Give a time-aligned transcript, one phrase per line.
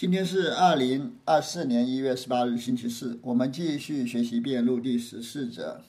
[0.00, 3.18] 今天是二零二四年一月十八日，星期四。
[3.20, 5.82] 我们继续学习辩录第十四则。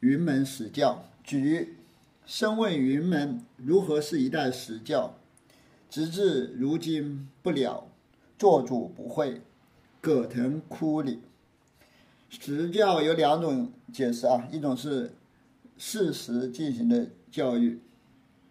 [0.00, 1.78] 云门史教举，
[2.26, 5.14] 深问云门如何是一代史教，
[5.88, 7.86] 直至如今不了，
[8.38, 9.40] 做主不会，
[10.02, 11.20] 葛藤枯里。
[12.28, 15.14] 实教有两种解释啊，一种是
[15.78, 17.80] 事实进行的教育，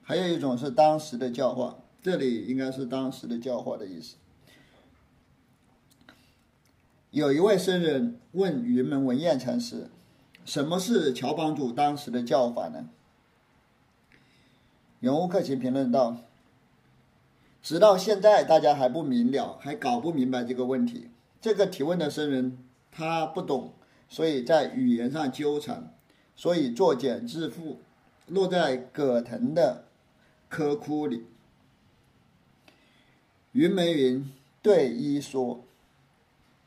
[0.02, 1.79] 还有一种是当时的教化。
[2.02, 4.16] 这里应该是当时的教化的意思。
[7.12, 9.90] 有一位僧人问云门文彦禅师
[10.46, 12.88] ：“什么是乔帮主当时的教法呢？”
[15.02, 16.18] 永悟克勤评论道
[17.62, 21.10] ：“直到现在，大家还不明了，还搞不明白这个问题。
[21.42, 22.60] 这个提问的僧人
[22.92, 23.74] 他不懂，
[24.08, 25.94] 所以在语言上纠缠，
[26.36, 27.78] 所以作茧自缚，
[28.28, 29.86] 落在葛藤的
[30.50, 31.26] 窠窟里。”
[33.54, 34.32] 云门云
[34.62, 35.64] 对一说：“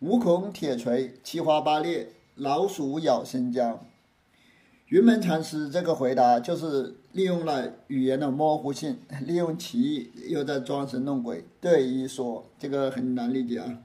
[0.01, 3.79] 五孔铁锤，七花八裂，老鼠咬生姜。”
[4.91, 11.45] 云门禅师这个回答就是利用了语言的模糊性， 利用歧义，又在装神弄鬼。
[11.61, 13.79] 对一说，这个很难理解啊。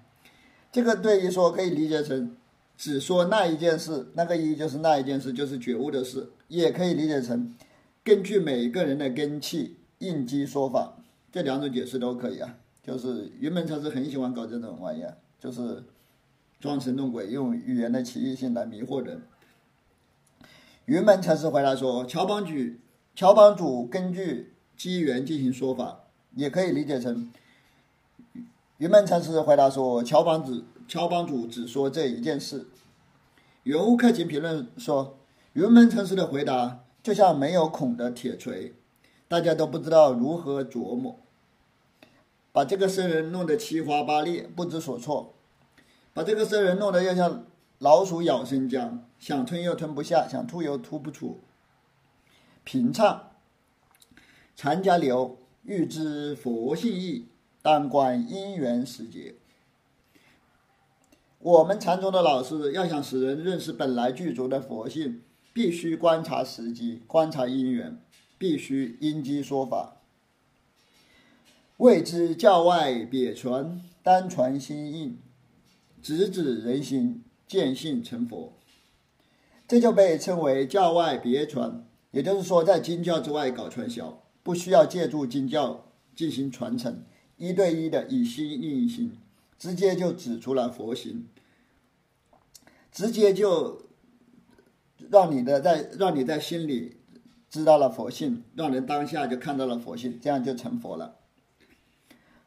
[0.71, 2.35] 这个对一说可以理解成
[2.75, 7.55] 只说那一件事，那个一就是那一件事，就是觉悟的事；也可以理解成
[8.03, 10.97] 根据每个人的根器应机说法，
[11.31, 12.57] 这两种解释都可以啊。
[12.87, 15.83] 就是云门禅师很喜欢搞这种玩意儿，就是
[16.57, 19.23] 装神弄鬼，用语言的奇异性来迷惑人。
[20.85, 22.53] 云门禅师回答说：“乔帮主，
[23.13, 26.03] 乔帮主根据机缘进行说法，
[26.35, 27.29] 也可以理解成。”
[28.79, 32.67] 云门禅师回答说：“乔帮主，乔帮主只说这一件事。”
[33.63, 35.17] 原物克勤评论说
[35.51, 38.73] ：“云门禅师的回答就像没有孔的铁锤，
[39.27, 41.19] 大家都不知道如何琢磨。”
[42.57, 45.35] 把这个僧人弄得七花八裂，不知所措；
[46.11, 47.45] 把这个僧人弄得要像
[47.77, 51.39] 老鼠咬生姜，想吞又吞不下，想吐又吐不出。
[52.63, 53.29] 平唱，
[54.55, 57.27] 禅家流，欲知佛性意，
[57.61, 59.35] 当观因缘时节。
[61.37, 65.21] 我们禅宗的老师要想使人认识本来具足的佛性，
[65.53, 68.01] 必须观察时机，观察因缘，
[68.39, 69.96] 必须因机说法。
[71.77, 75.19] 谓之教外别传，单传心印，
[76.01, 78.53] 直指人心，见性成佛。
[79.67, 85.85] 这就被称为教外别传，也就是说，在经教之外搞传销，不需要借助经教
[86.15, 87.03] 进行传承，
[87.37, 89.15] 一对一的以心印心，
[89.59, 91.27] 直接就指出了佛心，
[92.91, 93.83] 直接就
[95.11, 96.97] 让你的在让你在心里
[97.51, 101.16] 知道了佛性，让人当下就看到了佛性，这样就成佛了。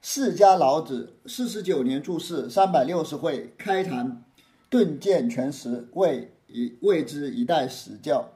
[0.02, 4.24] 释迦老子四十九年住世，三百六十会开坛
[4.70, 8.30] 顿见全实，谓一谓之一代实教。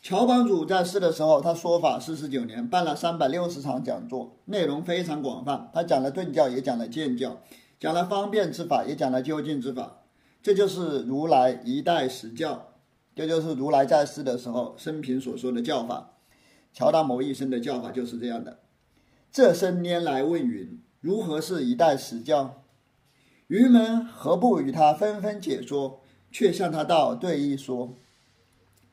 [0.00, 5.68] 乔帮主在世的时候，他说法四十九年，办了三百六十场讲座，内容非常广泛。
[5.74, 7.36] 他讲了顿教，也讲了渐教，
[7.80, 9.98] 讲了方便之法，也讲了究竟之法。
[10.40, 12.68] 这就是如来一代实教，
[13.16, 16.12] 这就是如来在世的时候生平所说的教法。
[16.72, 18.60] 乔达摩一生的教法就是这样的。
[19.30, 22.62] 这生拈来问云：如何是一代石教？
[23.48, 26.00] 云门何不与他纷纷解说，
[26.32, 27.94] 却向他道对一说？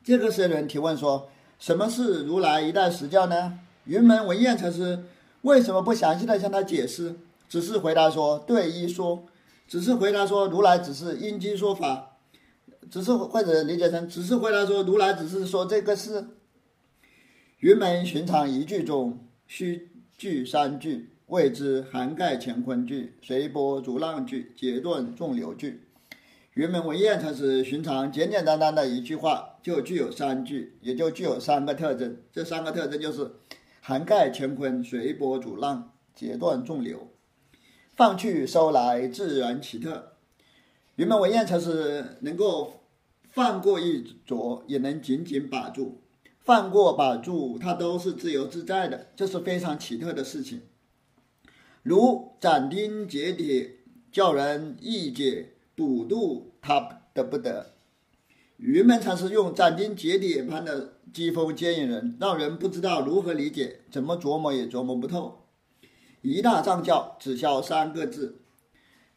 [0.04, 5.04] 这个僧人提问说：“什么是如来一代石教呢？”云门文彦禅师
[5.42, 7.16] 为什么不详细的向他解释，
[7.48, 9.24] 只是回答说对一说，
[9.66, 12.18] 只是回答说如来只是因机说法，
[12.90, 16.28] 只是或者理解成只是回答说如来只是说这个事。
[17.60, 19.95] 云门寻常一句中须。
[20.16, 25.82] 句三句谓之涵盖乾坤句、随波逐浪句、截断众流句。
[26.54, 32.16] 云门文彦才是寻常简简单单的一句话，就具有三句，也就具有三个特征。
[32.32, 33.30] 这三个特征就是
[33.82, 37.10] 涵盖乾坤、随波逐浪、截断众流。
[37.94, 40.12] 放去收来，自然奇特。
[40.94, 42.84] 云门文彦才是能够
[43.28, 46.00] 放过一着，也能紧紧把住。
[46.46, 50.62] 放过把住，它都是自由自在的，这是非常奇特的事情。
[51.82, 53.78] 如斩钉截铁，
[54.12, 57.72] 叫人一解补度，他得不得？
[58.58, 65.48] 云门禅师用斩钉截铁般的机锋接引人，让人不知道如何理解，怎么琢磨也琢磨不透。
[66.22, 68.42] 一大藏教只消三个字。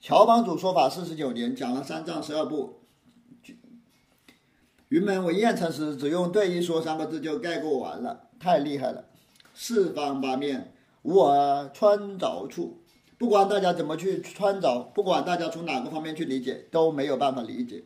[0.02, 2.79] 乔帮主说法四十九年，讲了三藏十二部。
[4.90, 9.06] 云门文彦禅师只用“对一说”三个字就概括完了，太厉害了！
[9.54, 12.82] 四方八面无我穿凿处，
[13.20, 17.84] 不管大家怎么去穿凿，不管大家从哪个方面去理解，都没有办法理解。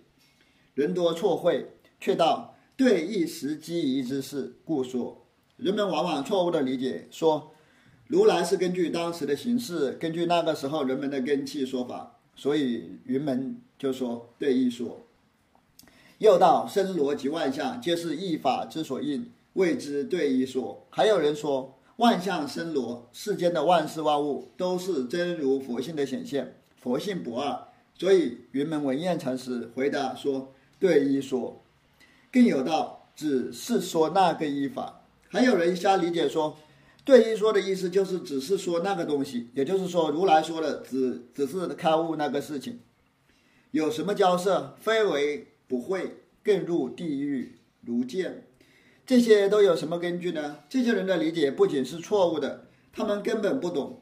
[0.75, 5.25] 人多错会，却道对一时机宜之事，故说。
[5.57, 7.51] 人们往往错误的理解，说
[8.07, 15.05] 如来是根据当时的形势，根据那个时候人们的根气说法，所以云门就说对一说。
[16.23, 20.87] 又道生罗及万象，皆是一法之所应，谓之对一说。
[20.89, 21.77] 还有人说。
[21.97, 27.67] 万象生罗，世间的万事万物都是真如佛性的显现，佛性不二。
[27.93, 31.63] 所以云门文彦禅师回答说：“对一说，
[32.31, 36.57] 更有道，只是说那个一法。”还有人瞎理解说
[37.05, 42.79] ：“对一说的意思就是只是说那个东西，也就是说如来说的只只是开悟那个事情。
[43.69, 48.47] 有什么交涉，非为不会，更入地狱如见。”
[49.05, 50.59] 这些都有什么根据呢？
[50.69, 54.01] 这些人的理解不仅是错误的，他们根本不懂。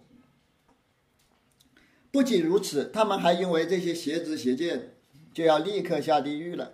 [2.11, 4.93] 不仅如此，他们还因为这些邪知邪见，
[5.33, 6.73] 就要立刻下地狱了。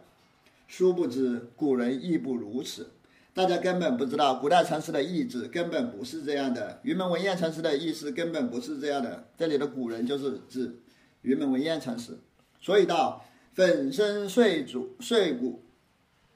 [0.67, 2.91] 殊不知古人亦不如此，
[3.33, 6.81] 大家根本不知道古代禅师的意志根本不是这样的。
[6.83, 9.29] 云门文彦禅师的意思根本不是这样的。
[9.37, 10.79] 这里的古人就是指
[11.21, 12.17] 云门文彦禅师。
[12.59, 13.23] 所以到
[13.57, 15.63] 粉身碎骨碎骨。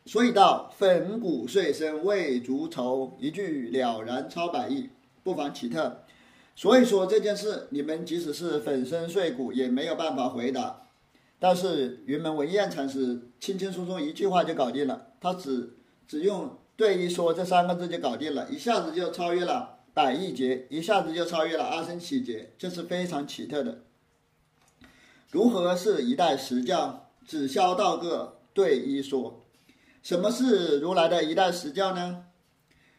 [0.07, 4.89] 所以道粉骨碎身未足愁，一句了然超百亿，
[5.21, 6.03] 不妨奇特。
[6.55, 10.87] 所以说这件事，你们即使是粉身碎骨也没有办法回答。
[11.37, 15.75] 但是云门文彦禅师轻轻松松一句话就搞定了，他只
[16.07, 23.83] 只用对一说这三个字就搞定了，一下子就超越了百亿劫，一下子就超越了阿僧祇劫，这是非常奇特的。
[25.29, 27.09] 如何是一代实教？
[27.31, 29.45] 只消道个对一说。
[30.03, 32.25] 什么是如来的一代实教呢？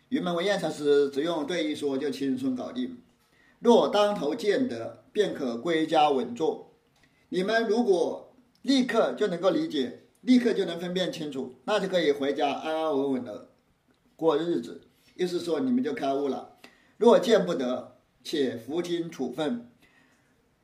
[0.08, 2.96] 云门文彦禅师只用对一说就轻松搞定。
[3.58, 6.73] 若当头见得，便可归家稳坐。
[7.29, 13.50] 你们如果立刻就能够理解，立刻就能分辨清楚，那就可以回家安安稳稳的
[14.17, 14.81] 过日子。
[15.14, 16.56] 意思说你们就开悟了。
[16.96, 19.69] 若见不得，且服听处分。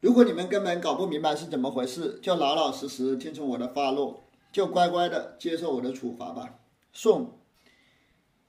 [0.00, 4.24] 如果你们根本搞不明白是怎么回事，就老老实实听从我的发落。
[4.50, 6.60] 就乖乖的接受我的处罚吧。
[6.90, 7.38] 宋，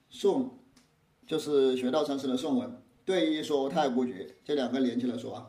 [0.09, 0.57] 宋，
[1.27, 2.81] 就是学道禅师的宋文。
[3.03, 5.45] 对一说太孤绝，这两个连起来说啊。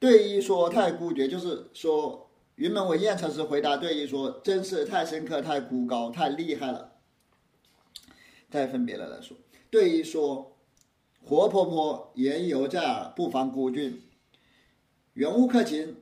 [0.00, 6.94] 对一说太孤绝，就是说云门文彦禅师回答对一说，真是太深刻、太孤高、太厉害了。
[8.50, 9.36] 再分别的来说，
[9.70, 10.56] 对一说，
[11.24, 14.02] 活泼泼，言犹在耳，不妨孤峻，
[15.16, 15.96] 圆悟克勤。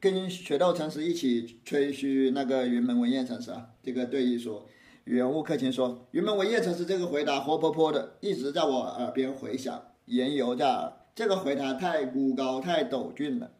[0.00, 4.64] 跟雪道禅师一起吹嘘那个云门文彦禅师啊，这个对弈说，
[5.02, 10.92] 圆悟克勤说，云门文彦禅师这个回答活泼泼的，一直在我耳边回响，言犹在耳。
[11.16, 13.50] 这个回答太孤高，太陡峻了，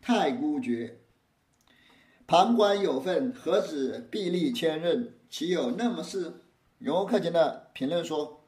[0.00, 0.98] 太孤绝。
[2.26, 5.10] 旁观有份，何止臂力千仞？
[5.30, 6.40] 岂有那么事？
[6.78, 8.42] 圆悟克勤的评论说，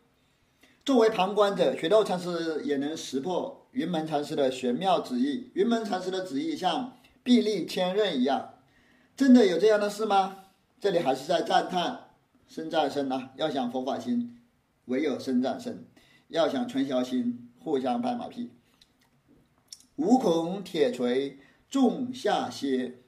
[0.84, 5.50] 作为旁观者，雪道禅师也能识破云门禅师的玄妙旨意。
[5.54, 6.96] 云门禅师的旨意像。
[7.24, 8.56] 臂力千仞一样，
[9.16, 10.44] 真的有这样的事吗？
[10.78, 12.10] 这里还是在赞叹
[12.46, 13.32] 生战生啊！
[13.36, 14.38] 要想佛法心，
[14.84, 15.72] 唯有生战生；
[16.28, 18.50] 要想传销心，互相拍马屁。
[19.96, 21.38] 无孔铁锤
[21.70, 22.98] 重下歇，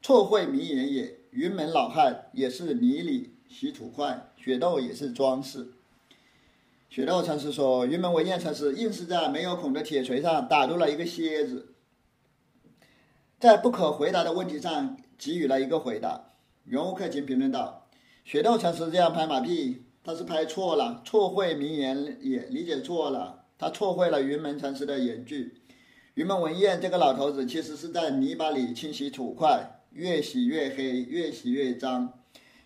[0.00, 1.20] 错会名言也。
[1.32, 5.74] 云门老汉也是泥里洗土块，雪豆也是装饰。
[6.90, 11.76] 雪道禅师说，云门文彦禅师硬是在没有孔的铁锤上打入了一个蝎子。
[13.38, 16.32] 在不可回答的问题上给予了一个回答。
[16.64, 17.86] 袁悟克勤评论道
[18.26, 25.62] ：“雪道禅师这样拍马屁，他是拍错了，错会名言也理解错了，他错会了云门禅师的言句。
[26.14, 32.14] 云门文彦这个老头子其实是在泥巴里清洗土块，越洗越黑，越洗越脏。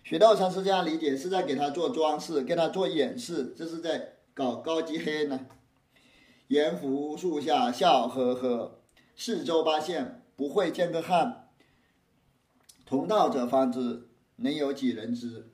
[0.03, 5.47] 雪道禅师这样理解是在给他做装饰，给他做掩饰，这是在搞高级黑呢。
[6.49, 8.81] 盐湖树下笑呵呵，
[9.15, 11.47] 四周八县。”不会见个汉，
[12.85, 15.49] 同道者方知，能有几人知？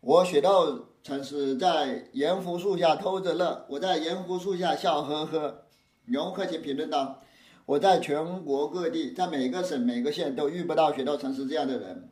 [0.00, 5.66] 我雪道禅师在盐湖树下偷着乐，我在盐湖树下笑呵呵。
[6.06, 7.22] 牛克勤评论道
[7.66, 12.10] ：“我在全国各地，在每个省每个县都遇不到雪道禅师这样的人，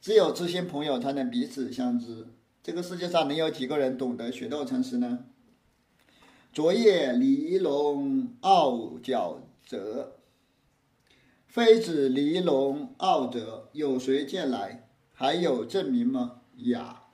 [0.00, 2.28] 只有知心朋友才能彼此相知。
[2.62, 5.24] 这个世界上能有几个人懂得雪道禅师呢？”
[6.52, 10.14] 昨夜离龙傲角折。
[11.46, 14.86] 非子离龙傲折，有谁见来？
[15.14, 16.42] 还有证明吗？
[16.58, 17.04] 呀，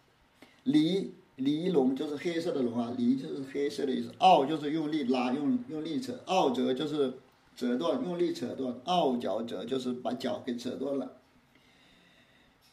[0.64, 7.14] 离离龙就是黑色的龙啊，离就是黑色的意思，傲就是用力拉，用用力扯，傲折就是
[7.54, 11.12] 折断，用力扯断，傲脚折就是把脚给扯断了。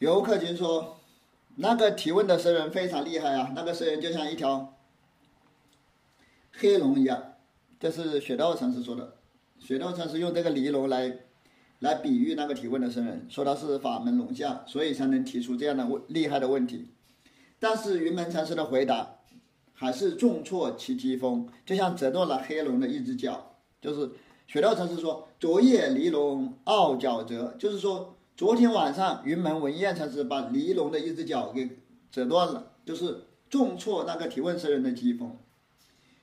[0.00, 0.98] 游客群说，
[1.56, 4.78] 那个提问的僧人非常厉害啊，那个僧人就像一条
[6.52, 7.34] 黑龙一样，
[7.78, 9.16] 这是雪道禅师说的。
[9.58, 11.18] 雪道禅师用这个尼龙来
[11.78, 16.88] 来比喻那个提问的僧人，说他是法门龙象，所以才能提出这样的问厉害的问题。
[17.60, 19.18] 但是云门禅师的回答
[19.72, 23.56] 还是重挫其疾风，就像折断了黑龙的一只脚。
[23.80, 24.10] 就是
[24.46, 31.78] 雪道禅师说：“昨夜尼龙傲脚折”，就是说昨天晚上云门文彦禅师把尼龙的一只脚给
[32.10, 35.36] 折断了，就是重挫那个提问僧人的疾风。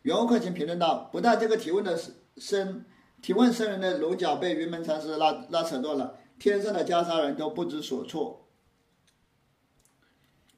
[0.01, 1.97] 袁克勤评论道：“不但这个提问的
[2.37, 2.83] 僧
[3.21, 8.47] 提问僧人的龙角被云门禅师拉拉扯断了，天上的袈裟人都不知所措。”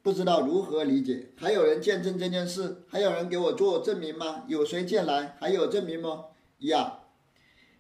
[0.02, 2.84] 不知道如何理解，还有人见证这件事？
[2.88, 4.46] 还有人给我做证明吗？
[4.48, 5.36] 有谁见来？
[5.40, 6.26] 还有证明吗？
[6.60, 7.00] 呀，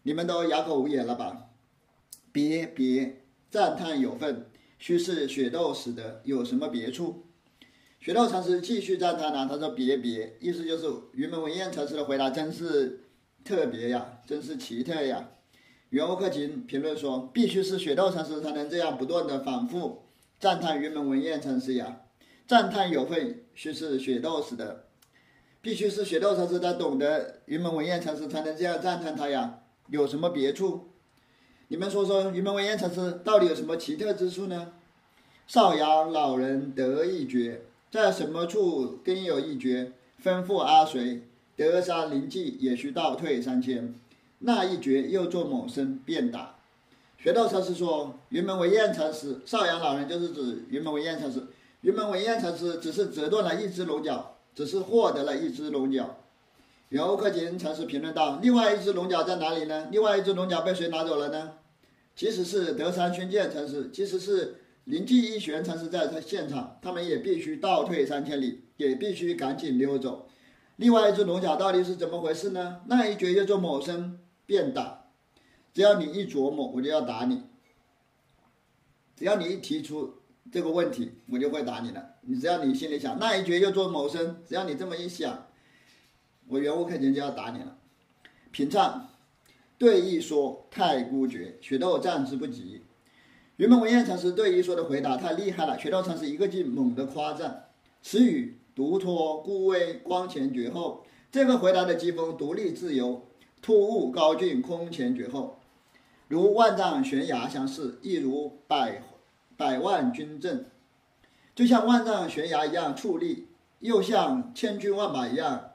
[0.03, 1.47] 你们都哑口无言了吧？
[2.31, 3.20] 别别，
[3.51, 4.45] 赞叹有份，
[4.79, 7.25] 须是雪窦使得，有什么别处？
[7.99, 13.09] 雪窦禅师继续赞叹呢，他说别别，意思就是云门文彦禅师的回答真是
[13.43, 15.31] 特别呀，真是奇特呀。
[15.89, 20.03] 袁欧克勤评论说，必须是雪窦禅师才能这样不断的反复
[20.39, 22.03] 赞叹云门文彦禅师呀。
[22.47, 24.85] 赞叹有份，须是雪窦使的，
[25.61, 29.59] 必须是雪窦禅师他懂得云门文彦禅师才能这样赞叹他呀。
[29.89, 30.90] 有什么别处？
[31.71, 34.73] 你们说说，云门文彦禅师到底有什么奇特之处呢？
[35.47, 39.93] 少阳老人得一绝，在什么处更有一绝？
[40.21, 41.21] 吩咐阿随，
[41.55, 43.95] 德山灵迹也需倒退三千。
[44.39, 46.57] 那一绝又作某身便打。
[47.17, 51.41] 学道禅师说，云门文彦禅师，少阳老人就是指云门文彦禅师。
[51.79, 56.17] 云门文彦禅师只是折断了一只龙角，只是获得了一只龙角。
[56.89, 59.87] 袁欧克勤禅师评论道：“另外一只龙角在哪里呢？
[59.89, 61.53] 另外一只龙角被谁拿走了呢？
[62.15, 70.29] 即使是德山宣鉴禅师，即使是灵济一玄禅师在他现场，他们也必须倒退三千里，也必须赶紧溜走。
[70.75, 72.81] 另外一只龙角到底是怎么回事呢？
[72.87, 75.05] 那一绝叫做某生便打，
[75.73, 77.43] 只要你一琢磨，我就要打你。
[79.15, 80.15] 只要你一提出。”
[80.51, 82.15] 这个问题我就会打你了。
[82.21, 85.47] 你只要你心里想那一绝叫做某生，只要你这么一想，
[86.47, 87.77] 我袁无克勤就要打你了。
[88.51, 89.07] 平唱
[89.81, 92.83] 对弈说太孤绝，雪豆战之不及。
[93.57, 97.69] 云门文彦禅师对弈说的回答太厉害了，雪豆禅师一个劲猛地夸赞，
[98.03, 101.03] 此语独脱孤微光前绝后。
[101.31, 103.25] 这个回答的机锋独立自由，
[103.59, 105.57] 突兀高峻空前绝后，
[106.27, 109.01] 如万丈悬崖相似，亦如百。
[109.57, 110.67] 百万军阵，
[111.55, 113.47] 就像万丈悬崖一样矗立，
[113.79, 115.71] 又像千军万马一样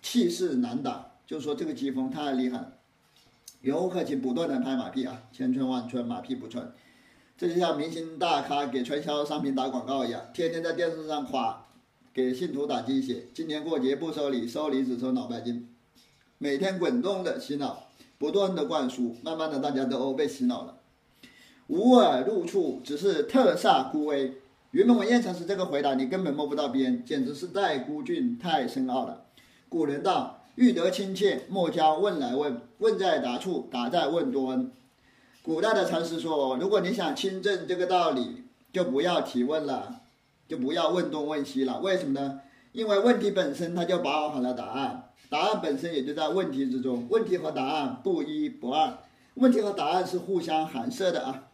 [0.00, 1.10] 气势难挡。
[1.26, 2.74] 就是说，这个疾风太厉害了。
[3.64, 6.70] 游客请不断的拍马屁啊，千穿万穿，马屁不穿。
[7.38, 11.64] 这就像明星大咖给传销商品打广告一样，天天在电视上夸，
[12.12, 13.24] 给信徒打鸡血。
[13.32, 15.66] 今年过节不收礼，收礼只收脑白金，
[16.36, 20.76] 每天滚动的洗脑，不断的灌输，慢慢的大家都被洗脑了。
[21.68, 24.34] 无耳入处，只是特煞孤微。
[24.72, 29.24] 云门文彦禅师这个回答，你根本摸不到边，简直是太孤峻、太深奥了。
[29.70, 34.70] 古人道：“欲得亲切，莫教问来问，问在答处，答在问多恩。”
[35.42, 40.00] 古代的禅师说：“如果你想亲证这个道理，就不要提问了，
[40.48, 41.80] 就不要问东问西了。
[41.80, 42.40] 为什么呢？
[42.72, 47.06] 因为问题本身它就包含了答案，答案本身也就在问题之中。
[47.10, 48.98] 问题和答案不一不二，
[49.34, 51.48] 问题和答案是互相含摄的啊。”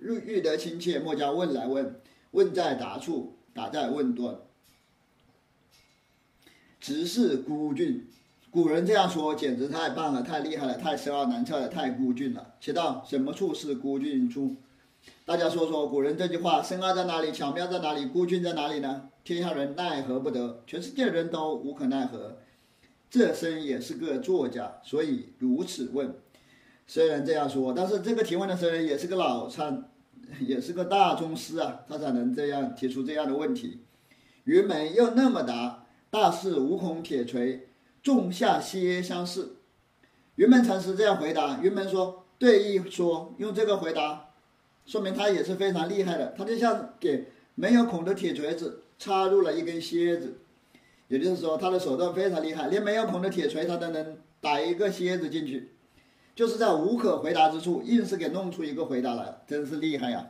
[0.00, 2.00] 欲欲得亲切，莫教问来问，
[2.32, 4.36] 问在答处，答在问端。
[6.80, 8.08] 直是孤峻，
[8.56, 12.54] 古人这样说，简直太棒了，太厉害了，太深奥难测了，太孤峻了。
[12.58, 14.56] 且道什么处是孤峻处？
[15.26, 17.30] 大家说说，古人这句话深奥在哪里？
[17.30, 18.06] 巧妙在哪里？
[18.06, 19.10] 孤峻在哪里呢？
[19.24, 20.62] 天下人奈何不得？
[20.66, 22.38] 全世界人都无可奈何。
[23.10, 26.14] 这僧也是个作家，所以如此问。
[26.86, 29.90] 虽然这样说，但是这个提问的僧人也是个老参，
[30.40, 33.82] 也是个大宗师啊，他才能这样提出这样的问题。
[34.44, 37.68] 云门又那么答：大事无孔铁锤，
[38.06, 39.56] 仲夏歇相似。
[40.36, 41.58] 云门禅师这样回答。
[41.60, 44.28] 云门说：“对一说，用这个回答，
[44.84, 46.32] 说明他也是非常厉害的。
[46.38, 50.38] 他就像给没有孔的铁锤子插入了一根楔子，
[51.08, 55.72] 也就是说，他的手段非常厉害，连没有孔的铁锤他都能打一个楔子进去。”
[56.36, 60.24] 就是在无可回答之处，硬是给弄出一个回答来，真是厉害呀！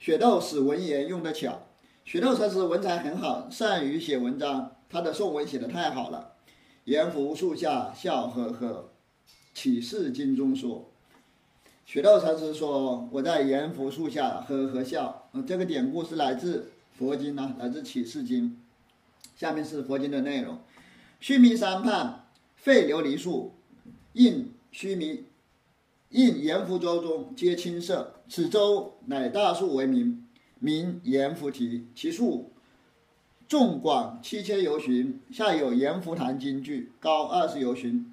[0.00, 1.66] 雪窦使文言用的巧，
[2.06, 6.35] 雪窦禅师文采很好，善于写文章，他的宋文写的太好了。
[6.86, 8.90] 严福树下笑呵呵，
[9.52, 10.88] 启示经》中说，
[11.84, 18.50] 雪窦禅师说：“我在阎浮树下呵呵笑。”，这个典故是来自佛经呢，来自《启示经》。
[19.34, 20.60] 下面是佛经的内容：
[21.18, 22.24] 须弥山畔
[22.54, 23.54] 废琉璃树，
[24.12, 25.24] 应须弥，
[26.10, 28.14] 应阎浮洲中皆青色。
[28.28, 30.24] 此洲乃大树为名，
[30.60, 31.88] 名阎浮提。
[31.96, 32.52] 其树
[33.48, 38.12] 纵广七千由旬，下有阎浮坛金句，高二十由旬。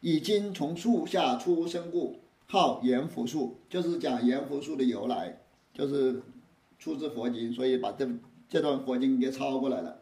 [0.00, 3.56] 以今从树下出生故，号阎浮树。
[3.68, 5.40] 就是讲阎浮树的由来，
[5.74, 6.22] 就是
[6.78, 8.08] 出自佛经，所以把这
[8.48, 9.98] 这段佛经给抄过来了。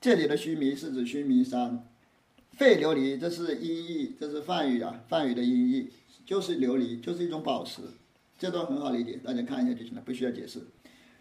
[0.00, 1.86] 这里的须弥是指须弥山，
[2.50, 5.90] 废琉璃这是音译，这是梵语啊，梵语的音译
[6.26, 7.82] 就是琉璃，就是一种宝石。
[8.36, 10.60] 这段很好理解，大家看一下就行了，不需要解释。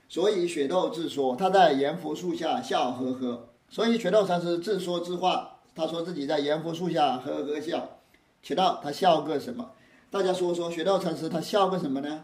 [0.10, 3.50] 所以雪窦自说，他在阎浮树下笑呵呵。
[3.70, 7.98] 所以雪窦禅师自说自话，他说自己在阎浮树下呵呵笑。
[8.42, 9.72] 且道他笑个什么？
[10.10, 12.24] 大家说说雪窦禅师他笑个什么呢？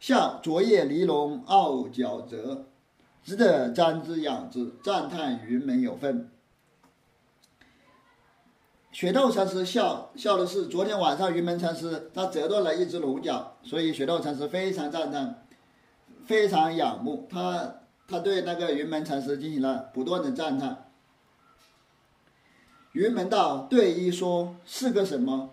[0.00, 2.66] 笑昨夜离龙傲角折。
[3.22, 6.30] 值得瞻之仰之，赞叹云门有份。
[8.92, 15.45] 雪窦禅师笑笑的是昨天晚上云门禅师他折断了一只龙角，所以雪窦禅师非常赞叹，
[16.26, 17.76] 非常仰慕他，
[18.08, 20.90] 他对那个云门禅师进行了不断的赞叹。
[22.92, 25.50] 云门道对一说是个什么？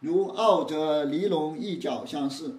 [0.00, 2.58] 如傲则离龙一角相似。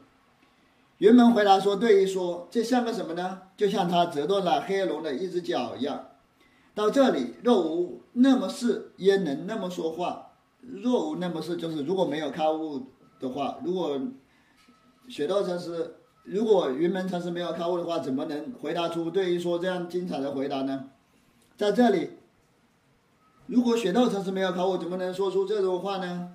[0.98, 3.42] 云门回答说：“对一说，这像个什么呢？
[3.58, 6.08] 就像他折断了黑龙的一只脚一样。
[6.74, 10.32] 到这里，若无那么是，焉能那么说话？
[10.62, 12.88] 若无那么是，就是如果没有开悟
[13.20, 14.00] 的话，如果
[15.08, 20.90] 雪道禅师，如果云门禅师没有开悟的话，怎么能回答出对于说这样精彩的回答呢？
[21.56, 22.10] 在这里，
[23.48, 26.34] 如果雪窦禅师没有开悟，怎么能说出这种话呢？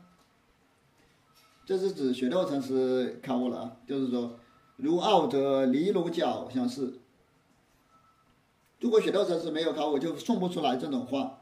[1.66, 4.38] 这是指雪窦禅师开悟了啊，就是说。”
[4.82, 7.00] 如傲者离龙角相似。
[8.80, 11.39] 如果雪窦禅师没有考，我就送不出来这种话。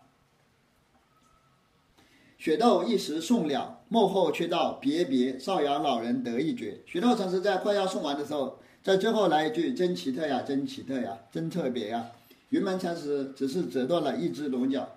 [2.38, 6.80] 雪窦一时送了，幕后却道别别，少阳老人得一绝。
[6.86, 12.06] 雪窦禅师在快要送完的时候，在最后来一句：“真奇特呀，真奇特呀，真特别呀！”
[12.50, 14.88] 云门禅师只是折断了一只龙角，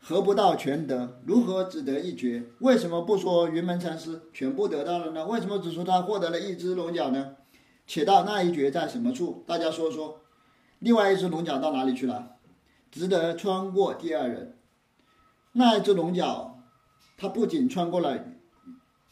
[0.00, 1.18] 何不到全得？
[1.26, 2.44] 如何只得一绝？
[2.60, 5.26] 为什么不说云门禅师全部得到了呢？
[5.26, 7.34] 为什么只说他获得了一只龙角呢？
[7.88, 9.42] 且道那一绝在什么处？
[9.44, 10.20] 大家说说。
[10.78, 12.36] 另外一只龙角到哪里去了？
[12.92, 14.56] 值得穿过第二人。
[15.52, 16.49] 那一只龙角，
[17.20, 18.18] 他不仅穿过了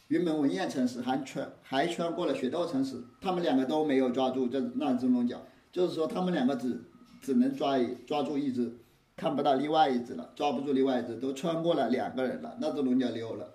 [0.07, 3.03] 云门文彦城市，还穿还穿过了雪窦城市。
[3.21, 5.39] 他们两个都没有抓住这那只龙角，
[5.71, 6.81] 就是说他们两个只
[7.21, 8.73] 只能抓一抓住一只，
[9.15, 13.47] 看不到另外一只了，抓不住另外一只，都穿过了两个人了，那只龙角溜了。